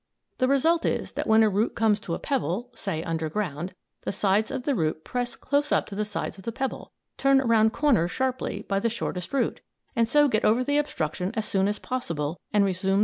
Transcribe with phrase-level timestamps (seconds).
[0.39, 4.11] The result is that when a root comes to a pebble, say, under ground, the
[4.11, 7.71] sides of the root press close up to the sides of the pebble turn around
[7.71, 9.61] corners sharply, by the shortest route
[9.95, 12.89] and so get over the obstruction as soon as possible and resume their course in
[12.95, 12.99] the soil.